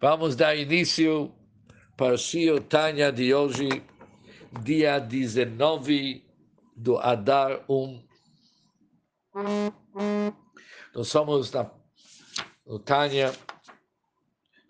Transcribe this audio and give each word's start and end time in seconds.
Vamos 0.00 0.34
dar 0.34 0.56
início 0.56 1.30
para 1.94 2.14
o 2.14 2.60
Tanya 2.62 3.12
de 3.12 3.34
hoje, 3.34 3.68
dia 4.62 4.98
19 4.98 6.24
do 6.74 6.96
Adar 6.96 7.62
1. 7.68 8.02
Nós 10.94 11.06
somos 11.06 11.52
na, 11.52 11.70
no 12.64 12.78
Tanya, 12.78 13.30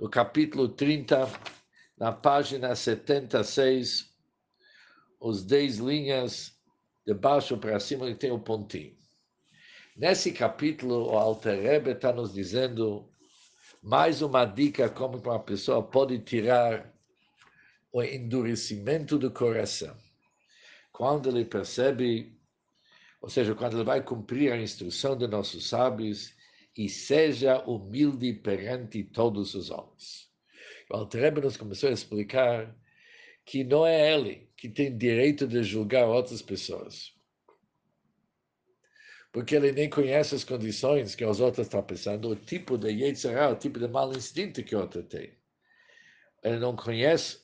no 0.01 0.11
capítulo 0.11 0.69
30, 0.69 1.31
na 1.97 2.11
página 2.11 2.75
76, 2.75 4.12
os 5.21 5.45
10 5.45 5.77
linhas 5.77 6.59
de 7.07 7.15
baixo 7.15 7.57
para 7.57 7.79
cima 7.79 8.09
que 8.09 8.17
tem 8.17 8.33
o 8.33 8.41
pontinho. 8.41 8.97
Nesse 9.97 10.33
capítulo, 10.33 11.12
o 11.12 11.17
Alter 11.17 11.62
Rebbe 11.62 11.93
está 11.93 12.12
nos 12.12 12.35
dizendo 12.35 13.09
mais 13.83 14.21
uma 14.21 14.45
dica 14.45 14.89
como 14.89 15.19
uma 15.19 15.39
pessoa 15.39 15.83
pode 15.83 16.19
tirar 16.19 16.93
o 17.93 18.02
endurecimento 18.02 19.19
do 19.19 19.30
coração. 19.30 19.97
Quando 20.93 21.30
ele 21.30 21.45
percebe, 21.45 22.37
ou 23.21 23.30
seja, 23.30 23.55
quando 23.55 23.77
ele 23.77 23.85
vai 23.85 24.02
cumprir 24.02 24.52
a 24.52 24.61
instrução 24.61 25.16
de 25.16 25.27
nossos 25.27 25.69
sábios, 25.69 26.35
e 26.77 26.88
seja 26.88 27.62
humilde 27.65 28.33
perante 28.33 29.02
todos 29.02 29.55
os 29.55 29.71
homens. 29.71 30.30
O 30.88 30.97
Alter 30.97 31.41
nos 31.41 31.57
começou 31.57 31.88
a 31.91 31.93
explicar 31.93 32.74
que 33.45 33.65
não 33.65 33.87
é 33.87 34.15
ele 34.15 34.49
que 34.57 34.69
tem 34.69 34.97
direito 34.97 35.47
de 35.47 35.62
julgar 35.62 36.07
outras 36.07 36.41
pessoas 36.43 37.12
porque 39.33 39.55
ele 39.55 39.73
nem 39.73 39.89
conhece 39.89 40.34
as 40.34 40.45
condições 40.45 41.15
que 41.15 41.25
os 41.25 41.41
outros 41.41 41.66
estão 41.66 41.83
pensando, 41.83 42.30
o 42.30 42.37
tipo 42.37 42.77
de 42.77 42.88
Yetzirah, 42.88 43.51
o 43.51 43.57
tipo 43.57 43.79
de 43.79 43.87
mau 43.87 44.11
instinto 44.12 44.62
que 44.62 44.75
o 44.75 44.80
outro 44.80 45.02
tem. 45.02 45.33
Ele 46.43 46.59
não 46.59 46.75
conhece 46.75 47.38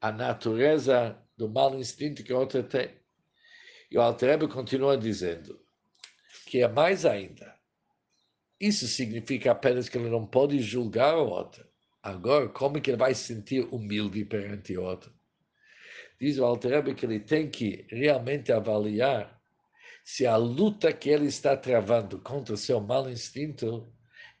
a 0.00 0.10
natureza 0.10 1.18
do 1.36 1.48
mau 1.48 1.74
instinto 1.78 2.22
que 2.22 2.32
o 2.32 2.38
outro 2.38 2.62
tem. 2.62 2.90
E 3.90 3.98
o 3.98 4.00
Altrebe 4.00 4.48
continua 4.48 4.96
dizendo 4.96 5.60
que 6.46 6.62
é 6.62 6.68
mais 6.68 7.04
ainda. 7.04 7.54
Isso 8.58 8.86
significa 8.86 9.50
apenas 9.50 9.88
que 9.88 9.98
ele 9.98 10.08
não 10.08 10.26
pode 10.26 10.60
julgar 10.60 11.16
o 11.16 11.28
outro. 11.28 11.66
Agora, 12.02 12.48
como 12.48 12.80
que 12.80 12.90
ele 12.90 12.96
vai 12.96 13.14
se 13.14 13.34
sentir 13.34 13.66
humilde 13.72 14.24
perante 14.24 14.76
o 14.76 14.82
outro? 14.82 15.12
Diz 16.18 16.38
o 16.38 16.44
Altrebe 16.44 16.94
que 16.94 17.04
ele 17.04 17.20
tem 17.20 17.50
que 17.50 17.86
realmente 17.90 18.52
avaliar 18.52 19.39
se 20.12 20.26
a 20.26 20.36
luta 20.36 20.92
que 20.92 21.08
ele 21.08 21.26
está 21.26 21.56
travando 21.56 22.18
contra 22.18 22.54
o 22.54 22.56
seu 22.56 22.80
mau 22.80 23.08
instinto 23.08 23.88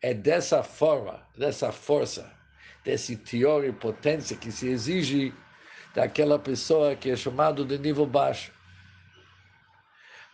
é 0.02 0.12
dessa 0.12 0.64
forma, 0.64 1.24
dessa 1.38 1.70
força, 1.70 2.28
desse 2.84 3.16
teor 3.16 3.64
e 3.64 3.72
potência 3.72 4.36
que 4.36 4.50
se 4.50 4.68
exige 4.68 5.32
daquela 5.94 6.40
pessoa 6.40 6.96
que 6.96 7.08
é 7.08 7.14
chamado 7.14 7.64
de 7.64 7.78
nível 7.78 8.04
baixo. 8.04 8.52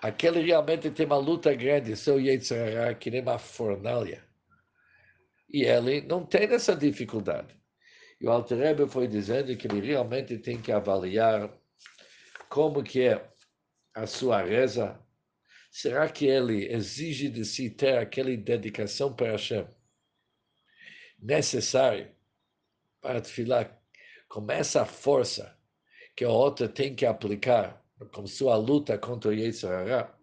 Aquele 0.01 0.41
realmente 0.41 0.91
tem 0.91 1.05
uma 1.05 1.19
luta 1.19 1.53
grande, 1.55 1.95
seu 1.97 2.19
Yetzirah, 2.19 2.95
que 2.95 3.11
nem 3.11 3.21
uma 3.21 3.39
fornalha. 3.39 4.25
E 5.53 5.65
ele 5.65 6.01
não 6.01 6.25
tem 6.25 6.45
essa 6.45 6.75
dificuldade. 6.75 7.55
E 8.19 8.27
o 8.27 8.31
Alter 8.31 8.57
Rebbe 8.57 8.89
foi 8.89 9.07
dizendo 9.07 9.55
que 9.55 9.67
ele 9.67 9.87
realmente 9.87 10.39
tem 10.39 10.59
que 10.63 10.73
avaliar 10.73 11.53
como 12.49 12.83
que 12.83 13.03
é 13.03 13.31
a 13.95 14.07
sua 14.07 14.41
reza, 14.41 14.99
Será 15.79 16.09
que 16.09 16.25
ele 16.25 16.73
exige 16.73 17.29
de 17.29 17.45
si 17.45 17.69
ter 17.69 17.99
aquela 17.99 18.35
dedicação 18.35 19.15
para 19.15 19.33
Hashem 19.33 19.69
necessário 21.19 22.11
para 22.99 23.23
filar 23.23 23.79
com 24.27 24.51
essa 24.51 24.87
força 24.87 25.55
que 26.17 26.25
o 26.25 26.31
outro 26.31 26.67
tem 26.67 26.95
que 26.95 27.05
aplicar 27.05 27.85
com 28.11 28.27
sua 28.27 28.57
luta 28.57 28.97
contra 28.97 29.29
o 29.31 29.35
Yetzirah? 29.35 30.19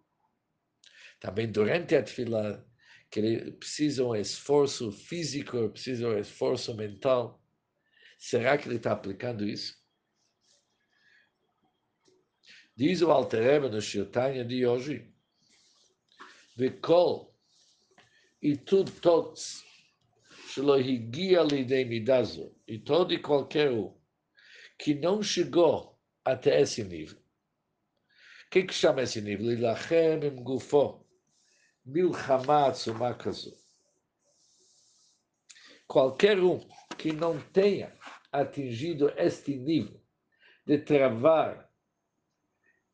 Também 1.20 1.52
durante 1.52 1.94
a 1.94 2.02
tefilá, 2.02 2.66
que 3.12 3.20
ele 3.20 3.52
precisa 3.52 4.04
um 4.04 4.16
esforço 4.16 4.92
físico, 4.92 5.70
precisa 5.70 6.08
um 6.08 6.18
esforço 6.18 6.74
mental. 6.74 7.40
Será 8.18 8.58
que 8.58 8.68
ele 8.68 8.78
está 8.78 8.94
aplicando 8.94 9.48
isso? 9.48 9.80
Diz 12.76 13.04
o 13.04 13.12
Alter 13.12 13.70
no 13.70 13.80
Shirtanya 13.80 14.44
de 14.44 14.66
hoje, 14.66 15.13
וכל 16.59 17.25
איתות 18.43 18.89
todos 19.01 19.69
שלא 20.49 20.79
הגיע 20.79 21.43
לידי 21.45 21.85
מידה 21.85 22.25
זו, 22.25 22.51
e 22.69 22.79
todo 22.79 23.13
e 23.13 23.19
qualquer 23.19 23.71
um 23.71 23.95
que 24.79 24.95
não 24.95 25.23
chegou 25.23 25.99
até 26.25 26.61
esse 26.61 26.83
nível. 26.85 27.19
O 28.47 28.51
que, 28.51 28.63
que 28.63 28.75
chama 28.75 29.03
esse 29.03 29.21
nível? 29.21 29.53
Ilachem 29.53 30.25
em 30.25 30.43
gufo, 30.43 31.07
milchama 31.85 32.69
atzuma 32.69 33.17
Qualquer 35.87 36.39
um 36.43 36.59
que 36.97 37.13
não 37.13 37.41
tenha 37.53 37.95
atingido 38.33 39.13
este 39.17 39.57
nível 39.57 40.01
de 40.67 40.79
travar 40.79 41.71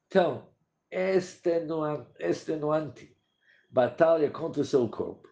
tão 0.09 0.53
extenuante 2.21 3.17
batalha 3.70 4.30
contra 4.30 4.62
o 4.62 4.66
seu 4.66 4.88
corpo. 4.90 5.28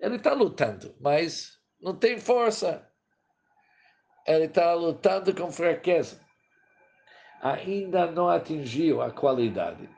Ele 0.00 0.16
está 0.16 0.32
lutando, 0.32 0.94
mas 1.00 1.58
não 1.80 1.94
tem 1.94 2.18
força. 2.18 2.88
Ele 4.26 4.44
está 4.44 4.74
lutando 4.74 5.34
com 5.34 5.50
fraqueza. 5.50 6.20
Ainda 7.40 8.10
não 8.10 8.28
atingiu 8.28 9.00
a 9.00 9.10
qualidade 9.10 9.88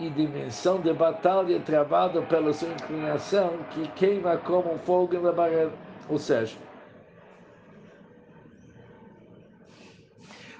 e 0.00 0.08
dimensão 0.08 0.80
de 0.80 0.92
batalha 0.94 1.60
travada 1.60 2.22
pela 2.22 2.52
sua 2.54 2.70
inclinação 2.70 3.62
que 3.64 3.86
queima 3.88 4.38
como 4.38 4.72
um 4.72 4.78
fogo 4.78 5.14
em 5.14 5.18
labareda. 5.18 5.72
Ou 6.08 6.18
seja, 6.18 6.56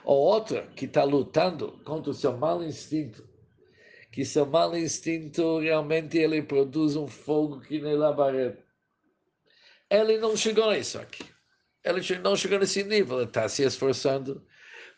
o 0.04 0.12
outro 0.12 0.62
que 0.76 0.84
está 0.84 1.04
lutando 1.04 1.80
contra 1.84 2.10
o 2.10 2.14
seu 2.14 2.36
mau 2.36 2.62
instinto 2.62 3.26
que 4.10 4.25
seu 4.25 4.44
mau 4.44 4.76
instinto 4.76 5.59
realmente 5.60 6.19
ele 6.19 6.43
produz 6.43 6.97
um 6.97 7.06
fogo 7.06 7.60
que 7.60 7.81
nem 7.81 7.94
labareda. 7.94 8.65
Ele 9.88 10.19
não 10.19 10.37
chegou 10.37 10.72
nisso 10.72 10.98
aqui. 10.98 11.25
Ele 11.84 12.19
não 12.19 12.37
chegou 12.37 12.59
nesse 12.59 12.82
nível, 12.84 13.19
ele 13.19 13.28
está 13.28 13.48
se 13.48 13.62
esforçando, 13.62 14.47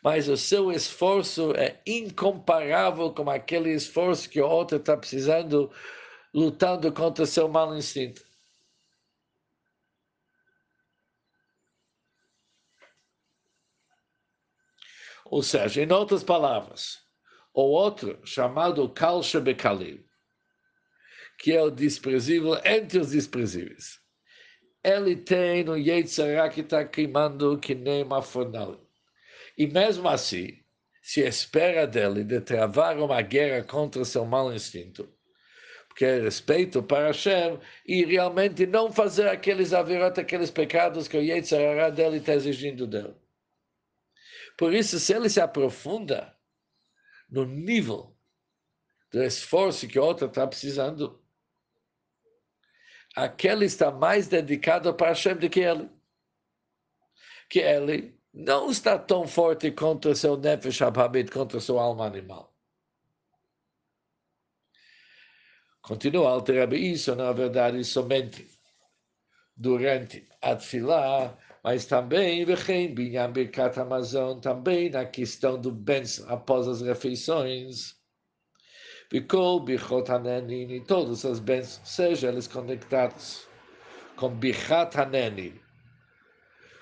mas 0.03 0.27
o 0.27 0.35
seu 0.35 0.71
esforço 0.71 1.53
é 1.53 1.81
incomparável 1.87 3.13
com 3.13 3.29
aquele 3.29 3.71
esforço 3.73 4.29
que 4.29 4.41
o 4.41 4.47
outro 4.47 4.77
está 4.77 4.97
precisando, 4.97 5.71
lutando 6.33 6.91
contra 6.91 7.25
seu 7.25 7.47
mau 7.47 7.75
instinto. 7.75 8.21
Ou 15.25 15.41
seja, 15.41 15.81
em 15.81 15.91
outras 15.91 16.23
palavras, 16.23 17.02
o 17.53 17.61
outro, 17.61 18.19
chamado 18.25 18.89
Kal 18.89 19.21
Shebekalim, 19.21 20.03
que 21.37 21.53
é 21.53 21.61
o 21.61 21.69
desprezível 21.69 22.59
entre 22.65 22.99
os 22.99 23.11
desprezíveis. 23.11 23.99
Ele 24.83 25.15
tem 25.15 25.63
no 25.63 25.77
Yetzirah 25.77 26.49
que 26.49 26.61
está 26.61 26.83
queimando 26.83 27.57
que 27.59 27.75
nem 27.75 28.03
uma 28.03 28.21
fornalha. 28.21 28.79
E 29.57 29.67
mesmo 29.67 30.09
assim, 30.09 30.59
se 31.01 31.21
espera 31.21 31.85
dele 31.85 32.23
de 32.23 32.41
travar 32.41 32.97
uma 32.97 33.21
guerra 33.21 33.63
contra 33.63 34.03
seu 34.03 34.25
mau 34.25 34.53
instinto, 34.53 35.07
porque 35.87 36.05
é 36.05 36.21
respeito 36.21 36.81
para 36.81 37.07
Hashem, 37.07 37.59
e 37.85 38.03
realmente 38.03 38.65
não 38.65 38.91
fazer 38.91 39.27
aqueles 39.27 39.73
avirot, 39.73 40.19
aqueles 40.19 40.49
pecados 40.49 41.07
que 41.07 41.17
o 41.17 41.21
Yetzirah 41.21 41.91
dele 41.91 42.17
está 42.17 42.33
exigindo 42.33 42.87
dele. 42.87 43.13
Por 44.57 44.73
isso, 44.73 44.99
se 44.99 45.13
ele 45.13 45.29
se 45.29 45.39
aprofunda 45.39 46.35
no 47.33 47.45
nível 47.45 48.15
do 49.11 49.23
esforço 49.23 49.87
que 49.87 49.97
o 49.97 50.03
outro 50.03 50.27
está 50.27 50.45
precisando, 50.45 51.19
aquele 53.15 53.65
está 53.65 53.91
mais 53.91 54.27
dedicado 54.27 54.93
para 54.93 55.07
Hashem 55.07 55.35
do 55.37 55.49
que 55.49 55.61
ele. 55.61 55.89
Que 57.49 57.59
ele 57.59 58.15
não 58.31 58.69
está 58.69 58.99
tão 58.99 59.27
forte 59.27 59.71
contra 59.71 60.15
seu 60.15 60.37
nefesh 60.37 60.83
abhamid, 60.83 61.31
contra 61.31 61.59
sua 61.59 61.81
alma 61.81 62.05
animal. 62.05 62.53
Continua 65.81 66.29
a 66.29 66.31
alterar 66.33 66.71
isso, 66.71 67.15
na 67.15 67.31
verdade, 67.33 67.83
somente 67.83 68.47
durante 69.55 70.27
a 70.39 70.55
tefilá, 70.55 71.37
mas 71.62 71.86
também, 71.86 72.44
vem 72.44 72.94
Binyan 72.94 73.32
Birkat 73.32 73.78
Amazon, 73.78 74.38
também 74.38 74.90
na 74.90 75.04
questão 75.04 75.60
do 75.60 75.70
bens 75.70 76.24
após 76.28 76.68
as 76.68 76.80
refeições. 76.80 77.96
Bikol, 79.10 79.60
Bichot 79.60 80.10
Hanenin, 80.10 80.70
e 80.70 80.80
todos 80.84 81.24
os 81.24 81.38
bens, 81.38 81.80
sejam 81.84 82.30
eles 82.30 82.46
conectados 82.46 83.48
com 84.18 84.30
bichat 84.34 84.96
haneni, 84.98 85.60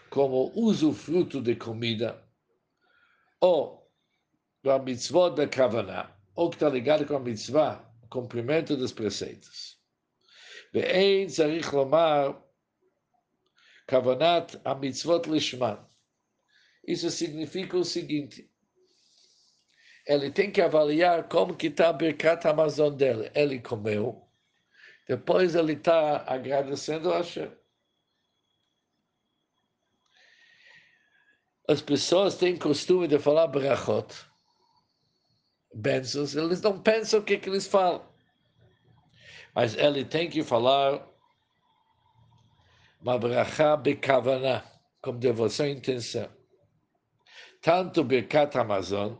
como 0.08 0.50
usufruto 0.55 1.43
de 1.43 1.55
comida, 1.55 2.25
ou 3.40 3.87
a 4.64 4.78
mitzvot 4.78 5.34
da 5.34 5.46
kavaná, 5.46 6.11
ou 6.34 6.49
que 6.49 6.56
está 6.56 6.70
ligado 6.70 7.05
com 7.06 7.17
a 7.17 7.20
mitzvah, 7.20 7.84
cumprimento 8.08 8.76
dos 8.76 8.93
preceitos. 8.93 9.76
ואין 10.75 11.28
צריך 11.28 11.75
לומר 11.75 12.32
Kavanat 13.91 14.55
Amitzvot 14.63 15.27
Lishman. 15.27 15.77
Isso 16.88 17.11
significa 17.11 17.75
o 17.75 17.83
seguinte, 17.83 18.49
ele 20.07 20.31
tem 20.31 20.49
que 20.49 20.61
avaliar 20.61 21.27
como 21.27 21.57
que 21.57 21.67
está 21.67 21.89
a 21.89 21.93
Birkat 21.93 22.47
Amazon 22.47 22.95
dele. 22.95 23.29
Ele 23.35 23.59
comeu, 23.59 24.25
depois 25.09 25.55
ele 25.55 25.73
está 25.73 26.23
agradecendo 26.25 27.11
a 27.11 27.17
Hashem. 27.17 27.51
As 31.67 31.81
pessoas 31.81 32.38
têm 32.38 32.57
costume 32.57 33.09
de 33.09 33.19
falar 33.19 33.47
brachot, 33.47 34.07
bênçãos, 35.75 36.33
eles 36.33 36.61
não 36.61 36.81
pensam 36.81 37.19
o 37.19 37.23
que, 37.23 37.38
que 37.38 37.49
eles 37.49 37.67
falam. 37.67 38.09
Mas 39.53 39.75
ele 39.75 40.05
tem 40.05 40.29
que 40.29 40.43
falar 40.43 41.11
uma 43.01 43.18
brachá 43.18 43.75
bekavaná, 43.75 44.63
com 45.01 45.18
devoção 45.18 45.65
e 45.65 45.71
intenção. 45.71 46.30
Tanto 47.62 48.03
Birkat 48.03 48.57
Amazon, 48.57 49.13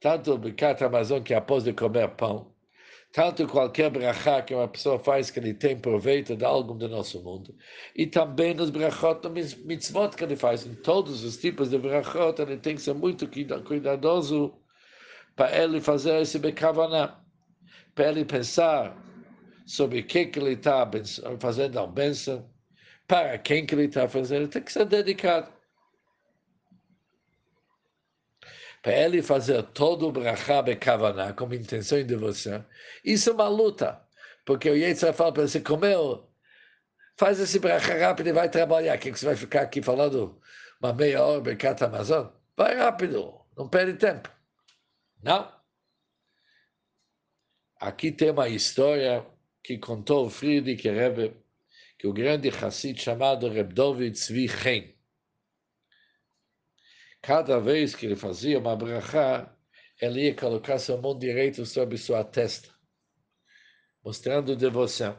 tanto 0.00 0.36
Birkat 0.36 0.82
Amazon 0.84 1.22
que 1.22 1.32
após 1.32 1.64
de 1.64 1.72
comer 1.72 2.08
pão, 2.16 2.54
tanto 3.12 3.46
qualquer 3.46 3.90
brachá 3.90 4.42
que 4.42 4.54
uma 4.54 4.68
pessoa 4.68 4.98
faz 4.98 5.30
que 5.30 5.38
ele 5.38 5.54
tem 5.54 5.78
proveito 5.78 6.36
de 6.36 6.44
algo 6.44 6.74
do 6.74 6.88
nosso 6.88 7.22
mundo, 7.22 7.54
e 7.94 8.06
também 8.06 8.52
nos 8.52 8.70
brachot, 8.70 9.26
nos 9.28 9.54
mitzvot 9.54 10.16
que 10.16 10.24
ele 10.24 10.36
faz, 10.36 10.66
em 10.66 10.74
todos 10.74 11.24
os 11.24 11.36
tipos 11.38 11.70
de 11.70 11.78
brachot, 11.78 12.40
ele 12.42 12.58
tem 12.58 12.74
que 12.74 12.82
ser 12.82 12.94
muito 12.94 13.26
cuidadoso 13.64 14.54
para 15.36 15.56
ele 15.56 15.80
fazer 15.80 16.20
esse 16.20 16.38
bekavaná, 16.38 17.20
para 17.94 18.08
ele 18.08 18.24
pensar 18.24 18.96
sobre 19.66 20.00
o 20.00 20.06
que, 20.06 20.30
ele 20.36 20.52
está 20.52 20.88
fazendo 21.38 21.78
a 21.78 21.86
bênção, 21.86 22.48
para 23.06 23.38
quem 23.38 23.66
que 23.66 23.74
ele 23.74 23.84
está 23.84 24.08
fazendo, 24.08 24.48
tem 24.48 24.62
que 24.62 24.72
ser 24.72 24.84
dedicado. 24.86 25.52
Para 28.82 28.92
ele 28.92 29.22
fazer 29.22 29.62
todo 29.62 30.08
o 30.08 30.12
brachá 30.12 30.60
bekavaná, 30.60 31.32
com 31.32 31.52
intenção 31.54 31.98
e 31.98 32.04
devoção, 32.04 32.64
isso 33.02 33.30
é 33.30 33.32
uma 33.32 33.48
luta, 33.48 34.00
porque 34.44 34.68
o 34.68 34.76
Yetzirah 34.76 35.14
fala 35.14 35.32
para 35.32 35.48
você, 35.48 35.60
comeu, 35.60 36.28
faz 37.16 37.40
esse 37.40 37.58
brachá 37.58 37.94
rápido 37.96 38.28
e 38.28 38.32
vai 38.32 38.48
trabalhar, 38.50 38.98
que, 38.98 39.10
você 39.10 39.24
vai 39.24 39.36
ficar 39.36 39.62
aqui 39.62 39.80
falando 39.80 40.38
uma 40.80 40.92
meia 40.92 41.24
hora 41.24 41.40
Bekat 41.40 41.82
Amazon? 41.82 42.26
Vai 42.56 42.76
rápido, 42.76 43.40
não 43.56 43.68
perde 43.68 43.94
tempo. 43.94 44.30
Não. 45.22 45.50
Aqui 47.80 48.12
tem 48.12 48.30
uma 48.30 48.48
história 48.48 49.26
que 49.64 49.78
contou 49.78 50.28
Friedrich 50.28 50.86
Rebbe, 50.86 51.34
que 51.98 52.06
o 52.06 52.12
grande 52.12 52.50
Hassid 52.50 53.00
chamado 53.00 53.48
Reb 53.48 53.72
David 53.72 54.12
Tzvi 54.12 54.46
Chen, 54.46 54.94
cada 57.22 57.58
vez 57.58 57.94
que 57.94 58.04
ele 58.04 58.14
fazia 58.14 58.58
uma 58.58 58.76
brachá, 58.76 59.56
ele 59.98 60.26
ia 60.26 60.34
colocar 60.34 60.78
sua 60.78 61.00
mão 61.00 61.18
direita 61.18 61.64
sobre 61.64 61.96
sua 61.96 62.22
testa, 62.22 62.68
mostrando 64.04 64.54
devoção. 64.54 65.18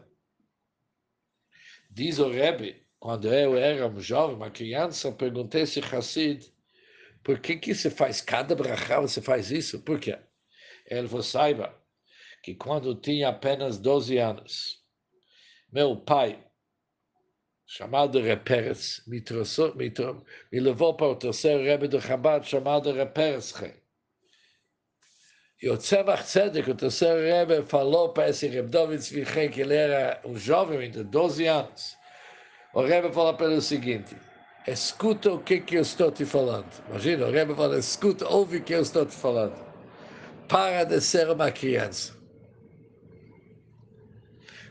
Diz 1.90 2.20
o 2.20 2.30
Rebbe, 2.30 2.86
quando 3.00 3.34
eu 3.34 3.58
era 3.58 3.88
um 3.88 4.00
jovem, 4.00 4.36
uma 4.36 4.52
criança, 4.52 5.12
perguntei 5.12 5.66
se 5.66 5.80
Hassid, 5.80 6.54
por 7.24 7.40
que 7.40 7.58
que 7.58 7.74
você 7.74 7.90
faz 7.90 8.22
cada 8.22 8.54
brachá, 8.54 9.00
você 9.00 9.20
faz 9.20 9.50
isso? 9.50 9.82
Por 9.82 10.00
quê? 10.00 10.20
Ele 10.86 11.08
falou, 11.08 11.24
saiba, 11.24 11.76
que 12.46 12.54
quando 12.54 12.94
tinha 12.94 13.30
apenas 13.30 13.80
12 13.80 14.20
anos, 14.20 14.78
meu 15.74 15.98
pai, 15.98 16.46
chamado 17.66 18.22
Reperes, 18.22 19.02
me, 19.08 19.20
me, 19.76 19.94
me 20.52 20.60
levou 20.60 20.94
para 20.94 21.08
o 21.08 21.16
terceiro 21.16 21.64
Rebbe 21.64 21.88
do 21.88 22.00
Chabad, 22.00 22.48
chamado 22.48 22.94
Reperes 22.94 23.52
E 25.60 25.68
o 25.68 25.76
Tzemach 25.76 26.24
Tzedek, 26.24 26.70
o 26.70 26.76
terceiro 26.76 27.20
Rebbe, 27.20 27.68
falou 27.68 28.14
para 28.14 28.30
esse 28.30 28.48
Reb 28.48 28.70
David 28.70 29.50
que 29.52 29.62
ele 29.62 29.74
era 29.74 30.22
um 30.24 30.38
jovem 30.38 30.92
de 30.92 31.04
12 31.04 31.48
anos. 31.48 31.98
O 32.76 32.84
Rebbe 32.84 33.12
falou 33.12 33.34
para 33.34 33.48
ele 33.48 33.56
o 33.56 33.62
seguinte, 33.62 34.16
escuta 34.68 35.34
o 35.34 35.42
que, 35.42 35.62
que 35.62 35.78
eu 35.78 35.82
estou 35.82 36.12
te 36.12 36.26
falando. 36.26 36.72
Imagina, 36.90 37.26
o 37.26 37.32
Rebbe 37.32 37.56
fala, 37.56 37.80
escuta, 37.80 38.30
ouve 38.30 38.58
o 38.58 38.64
que 38.64 38.76
eu 38.76 38.84
estou 38.84 39.04
te 39.04 39.16
falando. 39.16 39.66
Para 40.48 40.84
de 40.84 41.02
ser 41.02 41.28
uma 41.32 41.52
criança 41.52 42.14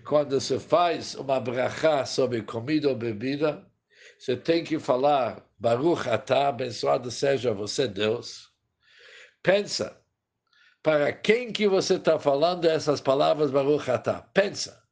quando 0.05 0.41
se 0.41 0.59
faz 0.59 1.15
uma 1.15 1.41
brachá 1.41 2.05
sobre 2.05 2.43
comida 2.43 2.89
ou 2.89 2.97
bebida, 2.97 3.67
você 4.19 4.37
tem 4.37 4.63
que 4.63 4.79
falar 4.79 5.45
Baruch 5.59 6.09
Atah, 6.09 6.49
abençoado 6.49 7.11
seja 7.11 7.53
você, 7.53 7.89
Deus. 7.89 8.53
Pensa, 9.43 10.01
para 10.83 11.13
quem 11.13 11.53
que 11.53 11.67
você 11.67 11.95
está 11.95 12.19
falando 12.19 12.67
essas 12.67 13.01
palavras 13.01 13.51
Baruch 13.51 13.91
Atah? 13.91 14.23
Pensa. 14.35 14.83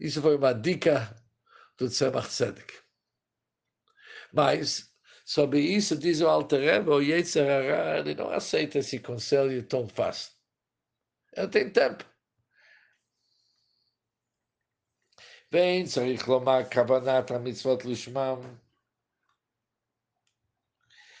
Isso 0.00 0.20
foi 0.20 0.36
uma 0.36 0.52
dica 0.52 1.14
do 1.78 1.88
Tzemach 1.88 2.28
Tzedek. 2.28 2.74
Mas, 4.32 4.90
sobre 5.24 5.60
isso, 5.60 5.96
diz 5.96 6.20
o 6.20 6.28
Alter 6.28 6.60
Rebbe, 6.60 6.90
o 6.90 7.00
Yetzer 7.00 7.46
ele 7.98 8.14
não 8.14 8.30
aceita 8.30 8.78
esse 8.78 8.98
conselho 8.98 9.62
tão 9.66 9.86
fácil. 9.86 10.32
Ele 11.36 11.48
tem 11.48 11.70
tempo. 11.70 12.11
ואין 15.51 15.85
צריך 15.85 16.27
לומר 16.27 16.59
כוונת 16.73 17.31
המצוות 17.31 17.85
לשמם. 17.85 18.41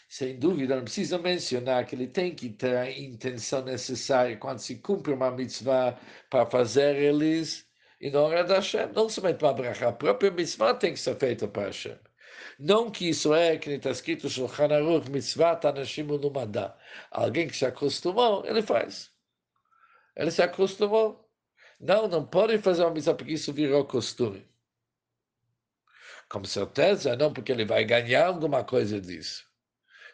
Sem 0.09 0.39
dúvida, 0.39 0.77
não 0.77 0.85
precisa 0.85 1.17
mencionar 1.17 1.85
que 1.85 1.93
ele 1.93 2.07
tem 2.07 2.33
que 2.33 2.49
ter 2.49 2.77
a 2.77 2.89
intenção 2.89 3.61
necessária 3.65 4.37
quando 4.37 4.59
se 4.59 4.75
cumpre 4.77 5.11
uma 5.11 5.29
mitzvah 5.29 5.99
para 6.29 6.45
fazer 6.45 6.95
eles 6.95 7.67
em 7.99 8.15
honra 8.15 8.43
da 8.45 8.55
Hashem. 8.55 8.87
Não 8.93 9.09
somente 9.09 9.43
uma 9.43 9.53
bracha, 9.53 9.89
a 9.89 9.91
própria 9.91 10.31
mitzvah 10.31 10.73
tem 10.73 10.93
que 10.93 10.99
ser 10.99 11.15
feita 11.17 11.45
para 11.47 11.65
Hashem. 11.65 11.97
Não 12.57 12.89
que 12.89 13.09
isso 13.09 13.33
é, 13.33 13.57
que 13.57 13.69
está 13.71 13.91
escrito 13.91 14.29
Shulchan 14.29 14.73
Aruch, 14.73 15.09
mitzvah 15.09 15.57
tanashim 15.57 16.09
unumadá. 16.09 16.77
Alguém 17.11 17.47
que 17.47 17.57
se 17.57 17.65
acostumou, 17.65 18.45
ele 18.45 18.61
faz. 18.61 19.11
Ele 20.15 20.31
se 20.31 20.41
acostumou. 20.41 21.20
Não, 21.82 22.06
não 22.06 22.24
pode 22.24 22.58
fazer 22.58 22.84
uma 22.84 22.92
missa 22.92 23.12
porque 23.12 23.32
isso 23.32 23.52
virou 23.52 23.84
costume. 23.84 24.46
Com 26.28 26.44
certeza, 26.44 27.16
não 27.16 27.32
porque 27.32 27.50
ele 27.50 27.64
vai 27.64 27.84
ganhar 27.84 28.26
alguma 28.28 28.62
coisa 28.62 29.00
disso. 29.00 29.44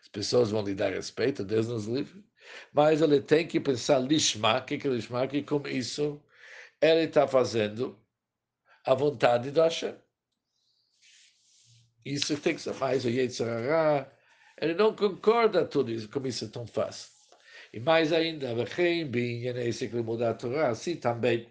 As 0.01 0.09
pessoas 0.09 0.51
vão 0.51 0.63
lhe 0.65 0.75
dar 0.75 0.91
respeito, 0.95 1.45
Deus 1.45 1.69
nos 1.69 1.85
livre. 1.85 2.25
Mas 2.73 3.03
ele 3.03 3.21
tem 3.21 3.47
que 3.47 3.61
pensar 3.61 3.99
lishma, 3.99 4.59
o 4.59 4.65
que 4.65 4.75
é 4.77 4.91
lishma? 4.91 5.29
Que 5.29 5.43
com 5.43 5.69
isso 5.69 6.23
ele 6.81 7.03
está 7.03 7.29
fazendo 7.29 8.01
a 8.87 8.95
vontade 8.95 9.51
do 9.51 9.61
Hashem. 9.61 9.95
Isso 12.03 12.35
tem 12.41 12.55
que 12.55 12.63
ser 12.63 12.75
mais 12.77 13.05
o 13.05 13.11
Yetzirah. 13.11 14.11
Ele 14.59 14.73
não 14.73 14.97
concorda 14.97 15.67
tudo 15.67 15.93
isso, 15.93 16.09
como 16.09 16.27
isso 16.29 16.47
é 16.47 16.49
tão 16.49 16.67
fácil. 16.67 17.11
E 17.75 17.79
mais 17.79 18.11
ainda, 18.11 18.55
que 18.65 20.35
Torá, 20.39 20.71
assim 20.71 20.97
também 20.97 21.47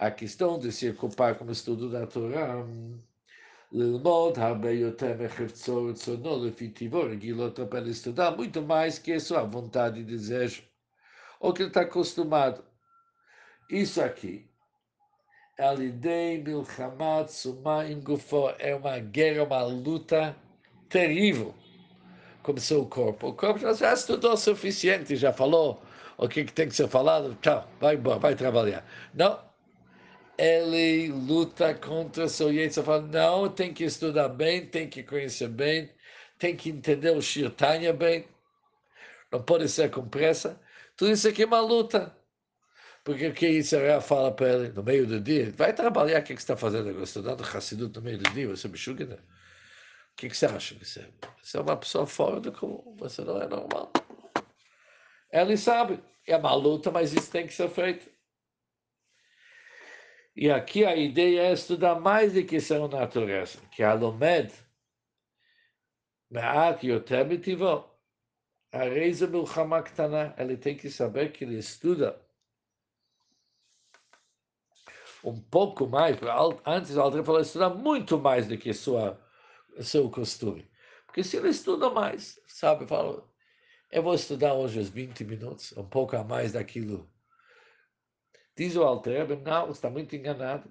a 0.00 0.10
questão 0.10 0.58
de 0.58 0.72
se 0.72 0.88
ocupar 0.88 1.34
com 1.34 1.44
o 1.44 1.52
estudo 1.52 1.90
da 1.90 2.06
Torá, 2.06 2.64
para 7.66 7.86
estudar 7.86 8.30
muito 8.34 8.62
mais 8.62 8.98
que 8.98 9.20
sua 9.20 9.42
vontade 9.42 10.00
e 10.00 10.04
desejo, 10.04 10.62
ou 11.38 11.52
que 11.52 11.60
ele 11.60 11.68
está 11.68 11.82
acostumado. 11.82 12.64
Isso 13.70 14.00
aqui, 14.00 14.48
Alidei 15.58 16.42
Milchamat 16.42 17.28
Sumaim 17.28 18.00
Gufo, 18.00 18.54
é 18.58 18.74
uma 18.74 18.98
guerra, 18.98 19.44
uma 19.44 19.62
luta 19.64 20.34
terrível 20.88 21.54
com 22.42 22.56
seu 22.56 22.86
corpo. 22.86 23.28
O 23.28 23.34
corpo 23.34 23.58
já, 23.58 23.92
estudou 23.92 24.32
o 24.32 24.36
suficiente, 24.38 25.14
já 25.14 25.30
falou 25.30 25.82
o 26.16 26.26
que 26.26 26.42
tem 26.44 26.68
que 26.68 26.74
ser 26.74 26.88
falado, 26.88 27.36
tchau, 27.42 27.68
vai 27.78 27.96
embora, 27.96 28.18
vai 28.18 28.34
trabalhar. 28.34 28.82
Não, 29.12 29.49
ele 30.40 31.08
luta 31.12 31.74
contra 31.74 32.26
seu 32.26 32.50
Yetzirah, 32.50 32.86
fala, 32.86 33.02
não, 33.02 33.50
tem 33.50 33.74
que 33.74 33.84
estudar 33.84 34.28
bem, 34.30 34.64
tem 34.66 34.88
que 34.88 35.02
conhecer 35.02 35.48
bem, 35.48 35.90
tem 36.38 36.56
que 36.56 36.70
entender 36.70 37.10
o 37.10 37.20
Shirtanya 37.20 37.92
bem, 37.92 38.26
não 39.30 39.42
pode 39.42 39.68
ser 39.68 39.90
com 39.90 40.08
pressa. 40.08 40.58
Tudo 40.96 41.12
isso 41.12 41.28
aqui 41.28 41.42
é 41.42 41.46
uma 41.46 41.60
luta. 41.60 42.16
Porque 43.04 43.26
o 43.26 43.34
que 43.34 43.48
Israel 43.48 44.00
fala 44.00 44.32
para 44.32 44.48
ele 44.48 44.68
no 44.70 44.82
meio 44.82 45.06
do 45.06 45.20
dia? 45.20 45.52
Vai 45.52 45.74
trabalhar, 45.74 46.20
o 46.20 46.22
que, 46.22 46.32
você 46.32 46.38
está 46.38 46.56
fazendo 46.56 46.88
agora? 46.88 47.04
Estudando 47.04 47.44
Hassidut 47.44 47.94
no 47.96 48.02
meio 48.02 48.18
do 48.18 48.30
dia, 48.30 48.48
você 48.48 48.66
me 48.68 48.78
chuga, 48.78 49.04
né? 49.04 49.16
O 50.12 50.16
que, 50.16 50.30
você 50.30 50.46
acha? 50.46 50.74
Você, 50.82 51.06
você 51.42 51.58
é 51.58 51.60
uma 51.60 51.76
pessoa 51.76 52.06
fora 52.06 52.40
do 52.40 52.50
comum, 52.52 52.96
você 52.98 53.22
não 53.22 53.40
é 53.42 53.46
normal. 53.46 53.92
Ele 55.30 55.56
sabe, 55.56 56.02
é 56.26 56.36
uma 56.36 56.54
luta, 56.54 56.90
mas 56.90 57.12
isso 57.12 57.30
tem 57.30 57.46
que 57.46 57.52
ser 57.52 57.68
feito. 57.68 58.10
E 60.36 60.50
aqui 60.50 60.84
a 60.84 60.96
ideia 60.96 61.42
é 61.48 61.52
estudar 61.52 62.00
mais 62.00 62.32
do 62.32 62.44
que 62.44 62.60
ser 62.60 62.80
natureza, 62.88 63.58
que 63.72 63.82
a 63.82 63.92
Lomed, 63.92 64.52
Me'at 66.30 66.86
Yoter 66.86 67.26
Mitivot, 67.26 67.90
a 68.72 68.84
Reisa 68.84 69.26
Milchama 69.26 69.84
ele 70.38 70.56
tem 70.56 70.76
que 70.76 70.88
saber 70.88 71.32
que 71.32 71.44
ele 71.44 71.58
estuda 71.58 72.20
um 75.24 75.38
pouco 75.38 75.86
mais, 75.86 76.16
antes 76.64 76.96
o 76.96 77.00
Alter 77.00 77.24
falou 77.24 77.40
estudar 77.40 77.70
muito 77.70 78.18
mais 78.18 78.46
do 78.46 78.56
que 78.56 78.72
sua, 78.72 79.20
seu 79.80 80.08
costume. 80.10 80.70
Porque 81.06 81.22
se 81.24 81.36
ele 81.36 81.48
estuda 81.48 81.90
mais, 81.90 82.40
sabe, 82.46 82.86
fala, 82.86 83.28
eu 83.90 84.02
vou 84.02 84.14
estudar 84.14 84.54
hoje 84.54 84.78
os 84.78 84.88
20 84.88 85.24
minutos, 85.24 85.76
um 85.76 85.84
pouco 85.84 86.16
a 86.16 86.24
mais 86.24 86.52
daquilo. 86.52 87.10
Diz 88.60 88.76
o 88.76 88.82
Alter, 88.84 89.26
não, 89.40 89.70
está 89.70 89.88
muito 89.88 90.14
enganado. 90.14 90.70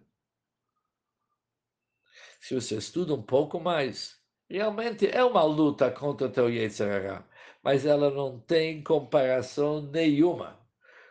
Se 2.40 2.54
você 2.54 2.78
estuda 2.78 3.16
um 3.16 3.24
pouco 3.24 3.60
mais, 3.60 4.22
realmente 4.48 5.08
é 5.08 5.24
uma 5.24 5.42
luta 5.42 5.90
contra 5.90 6.28
o 6.28 6.32
teu 6.32 6.52
Yetzirah, 6.52 7.26
mas 7.64 7.88
ela 7.88 8.12
não 8.12 8.40
tem 8.42 8.84
comparação 8.84 9.82
nenhuma 9.82 10.60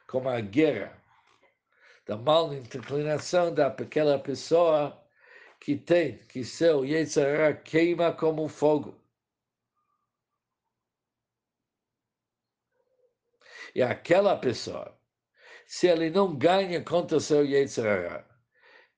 com 0.07 0.29
a 0.29 0.41
guerra 0.41 0.97
da 2.07 2.17
mal 2.17 2.55
inclinação 2.55 3.53
daquela 3.53 4.17
pessoa 4.17 5.05
que 5.59 5.77
tem 5.77 6.19
que 6.29 6.45
seu 6.45 6.85
Yetzirah 6.85 7.55
queima 7.55 8.13
como 8.13 8.47
fogo. 8.47 8.97
E 13.75 13.83
aquela 13.83 14.37
pessoa, 14.37 14.98
se 15.69 15.87
ele 15.87 16.09
não 16.09 16.35
ganha 16.35 16.83
contra 16.83 17.21
seu 17.21 17.45
Yetzirah, 17.45 18.25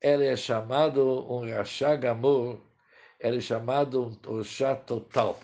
ele 0.00 0.26
é 0.26 0.36
chamado 0.36 1.28
um 1.28 1.40
Rasha 1.40 1.96
Gamur, 1.96 2.64
ele 3.18 3.38
é 3.38 3.40
chamado 3.40 4.20
um 4.28 4.36
Rasha 4.36 4.76
total. 4.76 5.40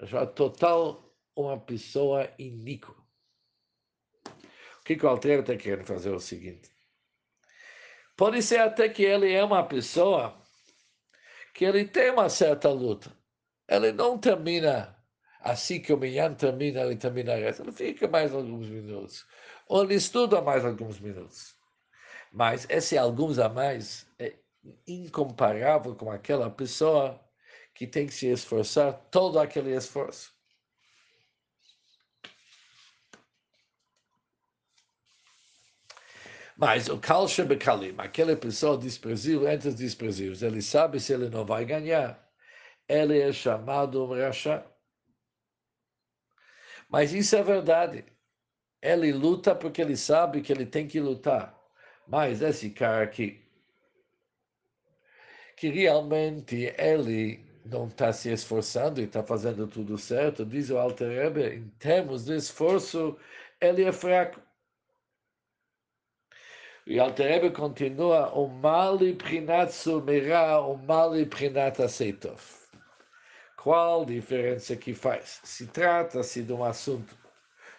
Rasha 0.00 0.26
total, 0.26 1.14
uma 1.36 1.60
pessoa 1.60 2.28
iníqua. 2.40 2.92
O 4.80 4.84
que, 4.84 4.98
o 5.00 5.08
Alter 5.08 5.40
está 5.40 5.56
querendo 5.56 5.86
fazer 5.86 6.10
é 6.10 6.16
o 6.16 6.18
seguinte. 6.18 6.68
Pode 8.16 8.42
ser 8.42 8.58
até 8.58 8.88
que 8.88 9.04
ele 9.04 9.32
é 9.32 9.44
uma 9.44 9.62
pessoa 9.62 10.42
que 11.54 11.64
ele 11.64 11.84
tem 11.84 12.10
uma 12.10 12.28
certa 12.28 12.68
luta. 12.68 13.16
Ele 13.68 13.92
não 13.92 14.18
termina 14.18 14.97
assim 15.40 15.80
que 15.80 15.92
o 15.92 15.96
Minyan 15.96 16.34
termina, 16.34 16.80
ele 16.82 16.96
termina 16.96 17.32
a 17.32 17.36
reza. 17.36 17.62
Ele 17.62 17.72
fica 17.72 18.08
mais 18.08 18.34
alguns 18.34 18.68
minutos. 18.68 19.26
Ou 19.68 19.84
ele 19.84 19.94
estuda 19.94 20.40
mais 20.40 20.64
alguns 20.64 21.00
minutos. 21.00 21.56
Mas 22.32 22.66
esse 22.70 22.98
alguns 22.98 23.38
a 23.38 23.48
mais 23.48 24.06
é 24.18 24.34
incomparável 24.86 25.94
com 25.94 26.10
aquela 26.10 26.50
pessoa 26.50 27.20
que 27.74 27.86
tem 27.86 28.06
que 28.06 28.14
se 28.14 28.26
esforçar 28.26 28.92
todo 29.10 29.38
aquele 29.38 29.74
esforço. 29.74 30.32
Mas 36.56 36.88
o 36.88 36.98
Kal 36.98 37.28
Shebekalim, 37.28 37.94
aquela 37.98 38.34
pessoa 38.34 38.76
desprezível 38.76 39.48
entre 39.48 39.68
os 39.68 39.76
desprezíveis, 39.76 40.42
ele 40.42 40.60
sabe 40.60 40.98
se 40.98 41.12
ele 41.12 41.28
não 41.30 41.46
vai 41.46 41.64
ganhar. 41.64 42.28
Ele 42.88 43.20
é 43.20 43.32
chamado 43.32 44.04
um 44.04 44.12
Rasha. 44.12 44.66
Mas 46.88 47.12
isso 47.12 47.36
é 47.36 47.42
verdade. 47.42 48.04
Ele 48.82 49.12
luta 49.12 49.54
porque 49.54 49.82
ele 49.82 49.96
sabe 49.96 50.40
que 50.40 50.52
ele 50.52 50.66
tem 50.66 50.86
que 50.86 51.00
lutar. 51.00 51.58
Mas 52.06 52.40
esse 52.42 52.70
cara 52.70 53.04
aqui, 53.04 53.42
que 55.56 55.68
realmente 55.68 56.72
ele 56.78 57.44
não 57.64 57.86
está 57.88 58.12
se 58.12 58.32
esforçando 58.32 59.00
e 59.00 59.04
está 59.04 59.22
fazendo 59.22 59.66
tudo 59.66 59.98
certo, 59.98 60.46
diz 60.46 60.70
o 60.70 60.78
Alter 60.78 61.08
Rebbe, 61.08 61.56
em 61.56 61.68
termos 61.78 62.24
de 62.24 62.36
esforço, 62.36 63.18
ele 63.60 63.84
é 63.84 63.92
fraco. 63.92 64.40
E 66.86 66.98
Alterebe 66.98 67.50
continua, 67.50 68.32
o 68.32 68.48
mali 68.48 69.14
prinat 69.14 69.70
sumira, 69.70 70.60
o 70.60 70.76
mali 70.78 71.26
prinat 71.26 71.80
aceitov. 71.82 72.57
Qual 73.60 74.04
diferença 74.04 74.76
que 74.76 74.94
faz? 74.94 75.40
Se 75.42 75.66
trata-se 75.66 76.44
de 76.44 76.52
um 76.52 76.62
assunto 76.62 77.12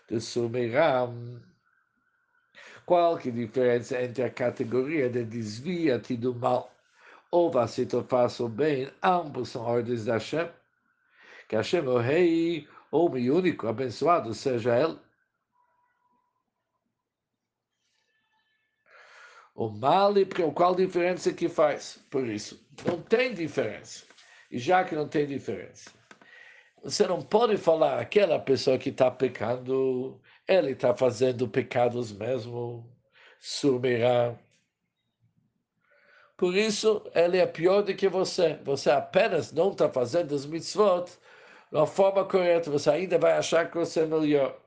de 0.09 0.19
sumira, 0.19 1.07
qual 2.85 3.17
que 3.17 3.31
diferença 3.31 4.01
entre 4.01 4.23
a 4.23 4.29
categoria 4.29 5.09
de 5.09 5.23
desvia-te 5.23 6.17
do 6.17 6.35
mal 6.35 6.69
ou 7.31 7.49
tu 7.89 8.03
faça 8.03 8.43
o 8.43 8.49
bem, 8.49 8.91
ambos 9.01 9.49
são 9.49 9.61
ordens 9.61 10.03
da 10.03 10.13
Hashem. 10.13 10.51
Que 11.47 11.55
Hashem 11.55 11.85
é 11.85 11.89
o 11.89 11.97
rei, 11.97 12.67
o 12.91 13.05
único, 13.05 13.67
abençoado 13.67 14.33
seja 14.33 14.77
ele. 14.77 14.99
O 19.55 19.69
mal 19.69 20.17
e 20.17 20.25
qual 20.25 20.75
diferença 20.75 21.31
que 21.31 21.47
faz? 21.47 22.03
Por 22.09 22.27
isso, 22.27 22.59
não 22.85 23.01
tem 23.01 23.33
diferença. 23.33 24.08
Já 24.51 24.83
que 24.83 24.95
não 24.95 25.07
tem 25.07 25.27
diferença, 25.27 25.91
você 26.83 27.05
não 27.07 27.21
pode 27.21 27.57
falar 27.57 27.99
aquela 27.99 28.39
pessoa 28.39 28.77
que 28.77 28.89
está 28.89 29.11
pecando, 29.11 30.19
ele 30.47 30.71
está 30.71 30.95
fazendo 30.95 31.47
pecados 31.47 32.11
mesmo, 32.11 32.89
sumirá. 33.39 34.37
Por 36.37 36.55
isso, 36.55 37.03
ele 37.13 37.37
é 37.37 37.45
pior 37.45 37.81
do 37.83 37.93
que 37.93 38.07
você. 38.07 38.57
Você 38.63 38.89
apenas 38.89 39.51
não 39.51 39.71
está 39.71 39.89
fazendo 39.89 40.31
os 40.31 40.45
mitzvot 40.45 41.05
de 41.71 41.77
uma 41.77 41.85
forma 41.85 42.25
correta. 42.25 42.71
Você 42.71 42.89
ainda 42.89 43.17
vai 43.19 43.33
achar 43.33 43.69
que 43.69 43.77
você 43.77 44.01
é 44.01 44.05
melhor. 44.05 44.57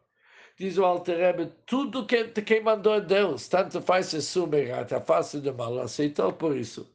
Diz 0.59 0.77
o 0.77 0.85
Alter 0.85 1.51
tudo 1.67 2.07
que 2.07 2.25
quem 2.43 2.63
mandou 2.63 2.95
é 2.95 3.01
Deus, 3.01 3.49
tanto 3.49 3.81
faz 3.81 4.07
se 4.07 4.21
sumerata, 4.21 5.01
fácil 5.01 5.41
de 5.41 5.51
mal, 5.51 5.79
aceitou 5.81 6.33
por 6.33 6.57
isso. 6.57 6.92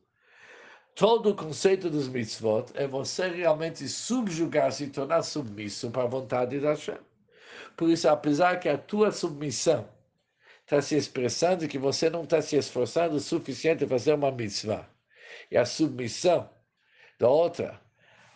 Todo 0.97 1.29
o 1.29 1.35
conceito 1.35 1.91
dos 1.91 2.07
mitzvot 2.07 2.71
é 2.73 2.87
você 2.87 3.27
realmente 3.27 3.87
subjugar, 3.87 4.71
se 4.71 4.87
tornar 4.87 5.21
submisso 5.21 5.91
para 5.91 6.01
a 6.01 6.07
vontade 6.07 6.59
da 6.59 6.69
Hashem. 6.69 6.97
Por 7.75 7.87
isso, 7.87 8.09
apesar 8.09 8.59
que 8.59 8.67
a 8.67 8.79
tua 8.79 9.11
submissão 9.11 9.87
está 10.63 10.81
se 10.81 10.95
expressando 10.95 11.67
que 11.67 11.77
você 11.77 12.09
não 12.09 12.23
está 12.23 12.41
se 12.41 12.55
esforçando 12.55 13.17
o 13.17 13.19
suficiente 13.19 13.85
para 13.85 13.99
fazer 13.99 14.13
uma 14.13 14.31
mitzvah, 14.31 14.89
e 15.51 15.55
a 15.55 15.65
submissão 15.65 16.49
da 17.19 17.29
outra 17.29 17.79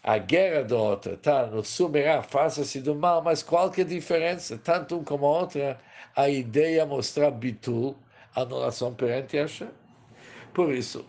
a 0.03 0.19
guerra 0.19 0.63
do 0.63 0.77
outro, 0.77 1.17
tá? 1.17 1.47
No 1.47 1.63
sumirá, 1.63 2.21
faça-se 2.21 2.79
do 2.79 2.93
mal, 2.93 3.23
mas 3.23 3.41
qual 3.41 3.71
que 3.71 3.81
é 3.81 3.83
a 3.83 3.87
diferença? 3.87 4.55
Tanto 4.59 4.99
um 4.99 5.03
como 5.03 5.25
a 5.25 5.39
outra, 5.39 5.79
a 6.15 6.29
ideia 6.29 6.81
é 6.81 6.85
mostrar 6.85 7.31
bitul, 7.31 7.97
anulação 8.35 8.93
perante 8.93 9.35
Hashem. 9.35 9.69
Por 10.53 10.71
isso, 10.71 11.03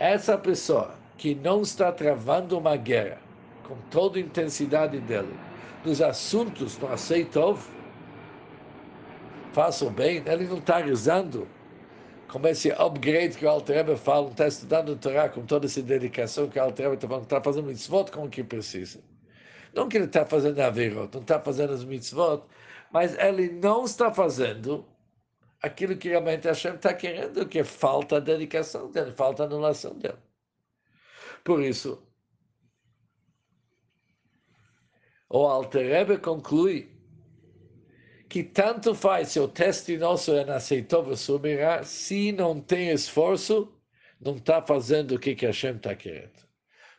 essa 0.00 0.38
pessoa 0.38 0.94
que 1.18 1.34
não 1.34 1.60
está 1.60 1.92
travando 1.92 2.56
uma 2.56 2.74
guerra 2.74 3.18
com 3.62 3.76
toda 3.90 4.18
a 4.18 4.22
intensidade 4.22 4.98
dele, 4.98 5.38
nos 5.84 6.00
assuntos 6.00 6.78
no 6.78 6.90
aceitov, 6.90 7.60
faça 9.52 9.84
o 9.84 9.90
bem, 9.90 10.22
ele 10.26 10.46
não 10.46 10.56
está 10.56 10.78
rezando 10.78 11.46
como 12.28 12.48
esse 12.48 12.70
upgrade 12.72 13.36
que 13.36 13.44
o 13.44 13.50
Alter 13.50 13.94
fala, 13.96 14.30
está 14.30 14.48
estudando 14.48 14.90
o 14.90 14.96
Torá 14.96 15.28
com 15.28 15.44
toda 15.44 15.66
essa 15.66 15.82
dedicação 15.82 16.48
que 16.48 16.58
o 16.58 16.62
Alter 16.62 16.94
está 16.94 17.06
falando, 17.06 17.24
está 17.24 17.40
fazendo 17.42 17.66
mitzvot 17.66 18.10
como 18.10 18.30
que 18.30 18.42
precisa. 18.42 19.00
Não 19.74 19.86
que 19.86 19.98
ele 19.98 20.06
está 20.06 20.24
fazendo 20.24 20.60
averot, 20.60 21.10
não 21.12 21.20
está 21.20 21.38
fazendo 21.38 21.74
as 21.74 21.84
mitzvot, 21.84 22.42
mas 22.90 23.18
ele 23.18 23.50
não 23.50 23.84
está 23.84 24.10
fazendo 24.10 24.86
aquilo 25.62 25.96
que 25.96 26.08
realmente 26.08 26.46
Hashem 26.46 26.74
está 26.74 26.94
querendo, 26.94 27.46
que 27.46 27.60
é 27.60 27.64
falta 27.64 28.16
a 28.16 28.20
dedicação 28.20 28.90
dele, 28.90 29.12
falta 29.12 29.42
a 29.42 29.46
anulação 29.46 29.98
dele. 29.98 30.18
Por 31.44 31.62
isso, 31.62 32.02
o 35.28 35.46
Alter 35.46 36.20
conclui 36.20 36.90
que 38.28 38.44
tanto 38.44 38.94
faz 38.94 39.28
se 39.28 39.40
o 39.40 39.48
teste 39.48 39.96
nosso 39.96 40.32
é 40.32 40.48
aceitável 40.50 41.16
subirá, 41.16 41.82
se 41.82 42.30
não 42.32 42.60
tem 42.60 42.90
esforço, 42.90 43.72
não 44.20 44.36
está 44.36 44.62
fazendo 44.62 45.16
o 45.16 45.18
que, 45.18 45.34
que 45.34 45.46
Hashem 45.46 45.76
está 45.76 45.94
querendo. 45.94 46.38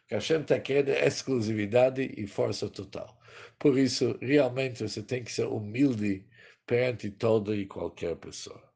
O 0.03 0.08
que 0.08 0.15
Hashem 0.15 0.41
está 0.41 0.60
querendo 0.60 0.89
é 0.89 1.08
exclusividade 1.08 2.13
e 2.18 2.27
força 2.27 2.70
total. 2.70 3.18
Por 3.58 3.77
isso, 3.77 4.18
realmente, 4.22 4.82
você 4.84 5.01
tem 5.01 5.24
que 5.24 5.32
ser 5.32 5.46
humilde 5.46 6.25
perante 6.72 7.12
toda 7.12 7.54
e 7.54 7.66
qualquer 7.66 8.16
pessoa. 8.16 8.74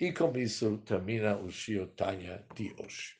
E 0.00 0.12
com 0.12 0.36
isso 0.36 0.78
termina 0.78 1.36
o 1.36 1.48
Shio 1.48 1.86
Tanya 1.86 2.44
de 2.56 2.74
hoje. 2.76 3.15